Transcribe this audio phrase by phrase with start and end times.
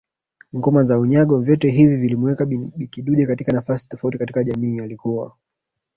[0.57, 5.35] ngoma za unyago vyote hivi vilimuweka Bi Kidude katika nafasi tofauti katika jamii Alikuwa